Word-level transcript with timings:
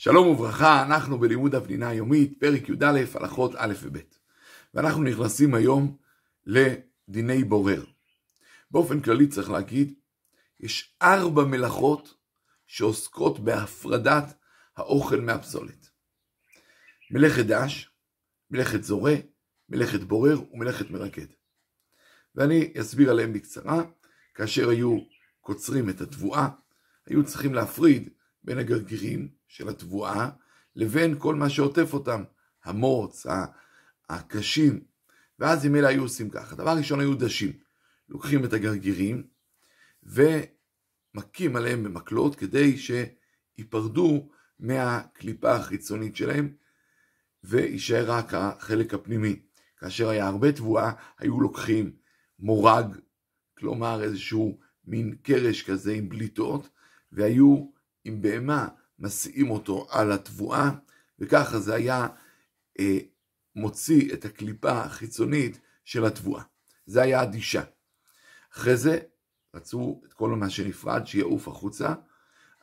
שלום 0.00 0.28
וברכה, 0.28 0.82
אנחנו 0.82 1.18
בלימוד 1.18 1.54
הפנינה 1.54 1.88
היומית, 1.88 2.40
פרק 2.40 2.68
י"א, 2.68 3.00
הלכות 3.14 3.52
א' 3.56 3.74
וב'. 3.82 3.98
ואנחנו 4.74 5.02
נכנסים 5.02 5.54
היום 5.54 5.96
לדיני 6.46 7.44
בורר. 7.44 7.84
באופן 8.70 9.00
כללי 9.00 9.26
צריך 9.26 9.50
להגיד, 9.50 9.94
יש 10.60 10.96
ארבע 11.02 11.44
מלאכות 11.44 12.14
שעוסקות 12.66 13.38
בהפרדת 13.38 14.24
האוכל 14.76 15.20
מהפסולת. 15.20 15.90
מלאכת 17.10 17.44
דש, 17.44 17.90
מלאכת 18.50 18.82
זורה, 18.82 19.14
מלאכת 19.68 20.00
בורר 20.00 20.40
ומלאכת 20.52 20.90
מרקד. 20.90 21.26
ואני 22.34 22.72
אסביר 22.80 23.10
עליהם 23.10 23.32
בקצרה, 23.32 23.82
כאשר 24.34 24.68
היו 24.68 24.98
קוצרים 25.40 25.90
את 25.90 26.00
התבואה, 26.00 26.48
היו 27.06 27.24
צריכים 27.24 27.54
להפריד 27.54 28.08
בין 28.44 28.58
הגרגירים 28.58 29.28
של 29.48 29.68
התבואה 29.68 30.30
לבין 30.76 31.14
כל 31.18 31.34
מה 31.34 31.50
שעוטף 31.50 31.92
אותם, 31.92 32.22
המוץ, 32.64 33.26
הקשים, 34.08 34.80
ואז 35.38 35.66
אם 35.66 35.76
אלה 35.76 35.88
היו 35.88 36.02
עושים 36.02 36.30
ככה. 36.30 36.56
דבר 36.56 36.76
ראשון 36.76 37.00
היו 37.00 37.14
דשים, 37.14 37.52
לוקחים 38.08 38.44
את 38.44 38.52
הגרגירים 38.52 39.26
ומכים 40.02 41.56
עליהם 41.56 41.82
במקלות 41.82 42.36
כדי 42.36 42.76
שייפרדו 42.78 44.28
מהקליפה 44.58 45.52
החיצונית 45.52 46.16
שלהם 46.16 46.54
ויישאר 47.44 48.10
רק 48.10 48.34
החלק 48.34 48.94
הפנימי. 48.94 49.36
כאשר 49.76 50.08
היה 50.08 50.26
הרבה 50.26 50.52
תבואה, 50.52 50.92
היו 51.18 51.40
לוקחים 51.40 51.92
מורג, 52.38 52.96
כלומר 53.58 54.02
איזשהו 54.02 54.58
מין 54.84 55.16
קרש 55.22 55.62
כזה 55.62 55.92
עם 55.92 56.08
בליטות, 56.08 56.68
והיו 57.12 57.66
עם 58.04 58.22
בהמה 58.22 58.68
מסיעים 58.98 59.50
אותו 59.50 59.86
על 59.90 60.12
התבואה, 60.12 60.70
וככה 61.18 61.58
זה 61.58 61.74
היה 61.74 62.08
אה, 62.80 62.98
מוציא 63.56 64.12
את 64.12 64.24
הקליפה 64.24 64.80
החיצונית 64.80 65.60
של 65.84 66.04
התבואה. 66.04 66.42
זה 66.86 67.02
היה 67.02 67.22
אדישה. 67.22 67.62
אחרי 68.52 68.76
זה 68.76 68.98
רצו 69.54 70.00
את 70.06 70.12
כל 70.12 70.30
מה 70.30 70.50
שנפרד 70.50 71.06
שיעוף 71.06 71.48
החוצה, 71.48 71.94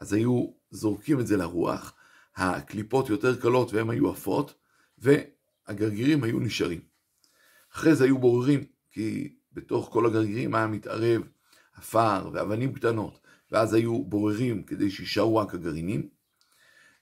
אז 0.00 0.12
היו 0.12 0.46
זורקים 0.70 1.20
את 1.20 1.26
זה 1.26 1.36
לרוח, 1.36 1.94
הקליפות 2.36 3.08
יותר 3.08 3.40
קלות 3.40 3.72
והן 3.72 3.90
היו 3.90 4.10
עפות, 4.10 4.54
והגרגירים 4.98 6.24
היו 6.24 6.40
נשארים. 6.40 6.80
אחרי 7.72 7.94
זה 7.94 8.04
היו 8.04 8.18
בוררים, 8.18 8.64
כי 8.90 9.34
בתוך 9.52 9.88
כל 9.92 10.06
הגרגירים 10.06 10.54
היה 10.54 10.66
מתערב 10.66 11.22
עפר 11.74 12.30
ואבנים 12.32 12.74
קטנות, 12.74 13.20
ואז 13.54 13.74
היו 13.74 14.04
בוררים 14.04 14.62
כדי 14.62 14.90
שישארו 14.90 15.36
רק 15.36 15.54
הגרעינים, 15.54 16.08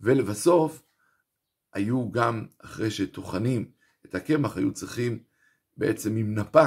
ולבסוף 0.00 0.82
היו 1.72 2.12
גם, 2.12 2.46
אחרי 2.58 2.90
שטוחנים 2.90 3.70
את 4.04 4.14
הקמח, 4.14 4.56
היו 4.56 4.72
צריכים 4.72 5.22
בעצם 5.76 6.16
עם 6.16 6.34
נפה 6.34 6.66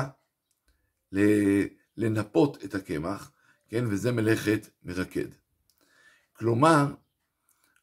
לנפות 1.98 2.64
את 2.66 2.76
הקמח, 2.76 3.32
כן, 3.70 3.86
וזה 3.88 4.12
מלאכת 4.12 4.70
מרקד. 4.84 5.28
כלומר, 6.34 6.94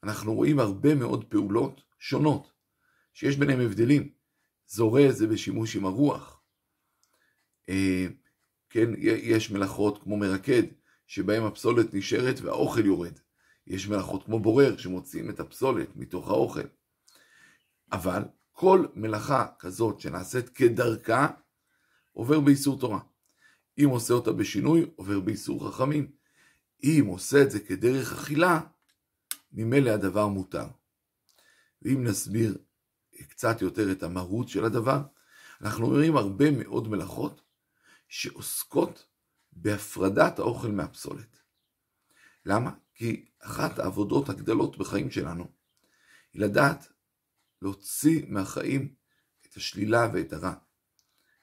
אנחנו 0.03 0.33
רואים 0.33 0.59
הרבה 0.59 0.95
מאוד 0.95 1.25
פעולות 1.25 1.81
שונות, 1.99 2.51
שיש 3.13 3.37
ביניהם 3.37 3.59
הבדלים. 3.59 4.09
זורע 4.67 5.11
זה 5.11 5.27
בשימוש 5.27 5.75
עם 5.75 5.85
הרוח. 5.85 6.41
אה, 7.69 8.07
כן, 8.69 8.89
יש 8.99 9.51
מלאכות 9.51 10.03
כמו 10.03 10.17
מרקד, 10.17 10.63
שבהם 11.09 11.43
הפסולת 11.43 11.93
נשארת 11.93 12.41
והאוכל 12.41 12.85
יורד. 12.85 13.19
יש 13.67 13.87
מלאכות 13.87 14.23
כמו 14.23 14.39
בורר 14.39 14.77
שמוציאים 14.77 15.29
את 15.29 15.39
הפסולת 15.39 15.95
מתוך 15.95 16.29
האוכל. 16.29 16.67
אבל 17.91 18.23
כל 18.51 18.85
מלאכה 18.95 19.47
כזאת 19.59 19.99
שנעשית 19.99 20.49
כדרכה, 20.49 21.27
עובר 22.11 22.39
באיסור 22.39 22.79
תורה. 22.79 22.99
אם 23.83 23.89
עושה 23.89 24.13
אותה 24.13 24.31
בשינוי, 24.31 24.85
עובר 24.95 25.19
באיסור 25.19 25.67
חכמים. 25.67 26.11
אם 26.83 27.05
עושה 27.07 27.41
את 27.41 27.51
זה 27.51 27.59
כדרך 27.59 28.13
אכילה, 28.13 28.59
ממילא 29.51 29.89
הדבר 29.89 30.27
מותר. 30.27 30.65
ואם 31.81 32.03
נסביר 32.03 32.57
קצת 33.29 33.61
יותר 33.61 33.91
את 33.91 34.03
המהות 34.03 34.49
של 34.49 34.65
הדבר, 34.65 35.01
אנחנו 35.61 35.87
רואים 35.87 36.17
הרבה 36.17 36.51
מאוד 36.51 36.87
מלאכות 36.87 37.41
שעוסקות 38.07 39.05
בהפרדת 39.53 40.39
האוכל 40.39 40.67
מהפסולת. 40.67 41.39
למה? 42.45 42.71
כי 42.95 43.25
אחת 43.39 43.79
העבודות 43.79 44.29
הגדלות 44.29 44.77
בחיים 44.77 45.11
שלנו 45.11 45.47
היא 46.33 46.41
לדעת 46.41 46.87
להוציא 47.61 48.25
מהחיים 48.27 48.93
את 49.45 49.55
השלילה 49.55 50.09
ואת 50.13 50.33
הרע, 50.33 50.53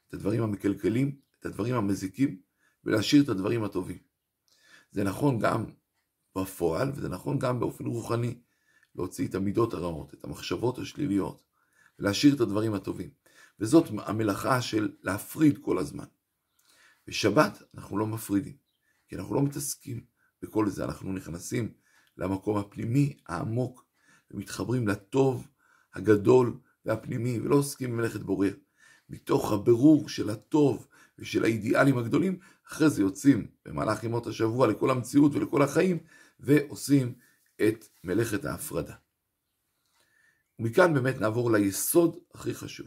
את 0.08 0.14
הדברים 0.14 0.42
המקלקלים, 0.42 1.20
את 1.40 1.46
הדברים 1.46 1.74
המזיקים, 1.74 2.40
ולהשאיר 2.84 3.22
את 3.22 3.28
הדברים 3.28 3.64
הטובים. 3.64 3.98
זה 4.90 5.04
נכון 5.04 5.38
גם 5.38 5.64
בפועל, 6.36 6.92
וזה 6.94 7.08
נכון 7.08 7.38
גם 7.38 7.60
באופן 7.60 7.86
רוחני, 7.86 8.38
להוציא 8.94 9.28
את 9.28 9.34
המידות 9.34 9.74
הרעות, 9.74 10.14
את 10.14 10.24
המחשבות 10.24 10.78
השליליות, 10.78 11.42
ולהשאיר 11.98 12.34
את 12.34 12.40
הדברים 12.40 12.74
הטובים. 12.74 13.10
וזאת 13.60 13.84
המלאכה 13.98 14.62
של 14.62 14.96
להפריד 15.02 15.58
כל 15.62 15.78
הזמן. 15.78 16.04
בשבת 17.06 17.62
אנחנו 17.74 17.98
לא 17.98 18.06
מפרידים, 18.06 18.56
כי 19.08 19.16
אנחנו 19.16 19.34
לא 19.34 19.42
מתעסקים 19.42 20.04
בכל 20.42 20.68
זה, 20.68 20.84
אנחנו 20.84 21.12
נכנסים 21.12 21.72
למקום 22.16 22.56
הפנימי 22.56 23.16
העמוק 23.26 23.86
ומתחברים 24.30 24.88
לטוב 24.88 25.48
הגדול 25.94 26.58
והפנימי 26.84 27.40
ולא 27.40 27.56
עוסקים 27.56 27.90
במלאכת 27.92 28.20
בורר. 28.20 28.54
מתוך 29.08 29.52
הבירור 29.52 30.08
של 30.08 30.30
הטוב 30.30 30.86
ושל 31.18 31.44
האידיאלים 31.44 31.98
הגדולים, 31.98 32.38
אחרי 32.68 32.90
זה 32.90 33.02
יוצאים 33.02 33.46
במהלך 33.64 34.04
ימות 34.04 34.26
השבוע 34.26 34.66
לכל 34.66 34.90
המציאות 34.90 35.34
ולכל 35.34 35.62
החיים 35.62 35.98
ועושים 36.40 37.14
את 37.68 37.84
מלאכת 38.04 38.44
ההפרדה. 38.44 38.94
ומכאן 40.58 40.94
באמת 40.94 41.20
נעבור 41.20 41.50
ליסוד 41.50 42.16
הכי 42.34 42.54
חשוב. 42.54 42.86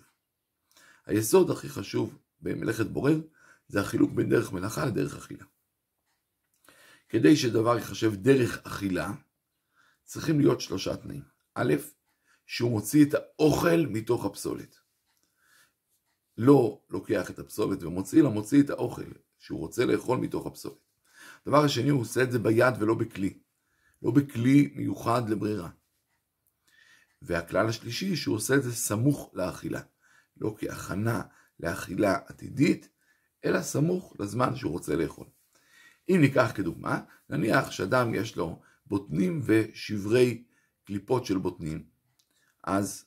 היסוד 1.05 1.51
הכי 1.51 1.69
חשוב 1.69 2.17
במלאכת 2.41 2.85
בורר 2.85 3.21
זה 3.69 3.81
החילוק 3.81 4.11
בין 4.11 4.29
דרך 4.29 4.51
מלאכה 4.51 4.85
לדרך 4.85 5.17
אכילה. 5.17 5.45
כדי 7.09 7.35
שדבר 7.35 7.75
ייחשב 7.75 8.15
דרך 8.15 8.59
אכילה, 8.63 9.11
צריכים 10.03 10.39
להיות 10.39 10.61
שלושה 10.61 10.97
תנאים. 10.97 11.23
א', 11.55 11.73
שהוא 12.45 12.71
מוציא 12.71 13.05
את 13.05 13.13
האוכל 13.13 13.85
מתוך 13.89 14.25
הפסולת. 14.25 14.75
לא 16.37 16.81
לוקח 16.89 17.29
את 17.29 17.39
הפסולת 17.39 17.83
ומוציא, 17.83 18.21
אלא 18.21 18.29
מוציא 18.29 18.63
את 18.63 18.69
האוכל 18.69 19.11
שהוא 19.39 19.59
רוצה 19.59 19.85
לאכול 19.85 20.17
מתוך 20.17 20.47
הפסולת. 20.47 20.77
הדבר 21.41 21.63
השני, 21.63 21.89
הוא 21.89 22.01
עושה 22.01 22.23
את 22.23 22.31
זה 22.31 22.39
ביד 22.39 22.73
ולא 22.79 22.93
בכלי. 22.93 23.39
לא 24.01 24.11
בכלי 24.11 24.73
מיוחד 24.75 25.29
לברירה. 25.29 25.69
והכלל 27.21 27.67
השלישי, 27.67 28.15
שהוא 28.15 28.35
עושה 28.35 28.55
את 28.55 28.63
זה 28.63 28.75
סמוך 28.75 29.31
לאכילה. 29.33 29.81
לא 30.37 30.55
כהכנה 30.59 31.21
לאכילה 31.59 32.17
עתידית, 32.27 32.89
אלא 33.45 33.61
סמוך 33.61 34.15
לזמן 34.19 34.55
שהוא 34.55 34.71
רוצה 34.71 34.95
לאכול. 34.95 35.27
אם 36.09 36.17
ניקח 36.21 36.51
כדוגמה, 36.55 37.01
נניח 37.29 37.71
שאדם 37.71 38.13
יש 38.13 38.35
לו 38.35 38.59
בוטנים 38.85 39.41
ושברי 39.43 40.43
קליפות 40.83 41.25
של 41.25 41.37
בוטנים, 41.37 41.83
אז 42.63 43.05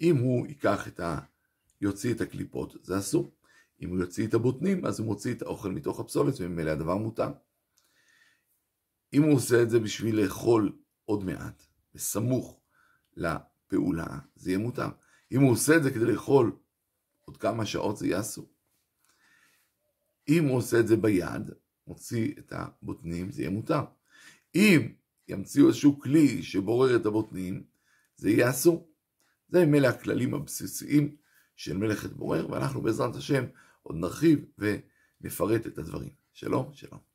אם 0.00 0.16
הוא 0.16 0.46
ייקח 0.46 0.88
את 0.88 1.00
ה... 1.00 1.18
יוציא 1.80 2.14
את 2.14 2.20
הקליפות, 2.20 2.76
זה 2.82 2.98
אסור. 2.98 3.34
אם 3.82 3.90
הוא 3.90 3.98
יוציא 3.98 4.26
את 4.26 4.34
הבוטנים, 4.34 4.86
אז 4.86 4.98
הוא 4.98 5.06
מוציא 5.06 5.34
את 5.34 5.42
האוכל 5.42 5.70
מתוך 5.70 6.00
הפסולת, 6.00 6.34
וממילא 6.40 6.70
הדבר 6.70 6.96
מותר. 6.96 7.32
אם 9.12 9.22
הוא 9.22 9.34
עושה 9.34 9.62
את 9.62 9.70
זה 9.70 9.80
בשביל 9.80 10.20
לאכול 10.20 10.72
עוד 11.04 11.24
מעט, 11.24 11.62
בסמוך 11.94 12.60
לפעולה, 13.16 14.18
זה 14.36 14.50
יהיה 14.50 14.58
מותר. 14.58 14.88
אם 15.32 15.40
הוא 15.40 15.52
עושה 15.52 15.76
את 15.76 15.82
זה 15.82 15.90
כדי 15.90 16.04
לאכול 16.04 16.56
עוד 17.24 17.36
כמה 17.36 17.66
שעות, 17.66 17.96
זה 17.96 18.06
יהיה 18.06 18.20
אסור. 18.20 18.48
אם 20.28 20.44
הוא 20.44 20.56
עושה 20.56 20.80
את 20.80 20.86
זה 20.88 20.96
ביד, 20.96 21.50
מוציא 21.86 22.34
את 22.38 22.52
הבוטנים, 22.56 23.30
זה 23.30 23.42
יהיה 23.42 23.50
מותר. 23.50 23.82
אם 24.54 24.92
ימציאו 25.28 25.68
איזשהו 25.68 26.00
כלי 26.00 26.42
שבורר 26.42 26.96
את 26.96 27.06
הבוטנים, 27.06 27.62
זה 28.16 28.30
יהיה 28.30 28.50
אסור. 28.50 28.88
זה 29.48 29.66
ממילא 29.66 29.86
הכללים 29.88 30.34
הבסיסיים 30.34 31.16
של 31.56 31.76
מלאכת 31.76 32.12
בורר, 32.12 32.50
ואנחנו 32.50 32.82
בעזרת 32.82 33.16
השם 33.16 33.44
עוד 33.82 33.96
נרחיב 33.96 34.44
ונפרט 34.58 35.66
את 35.66 35.78
הדברים. 35.78 36.10
שלום, 36.32 36.70
שלום. 36.72 37.13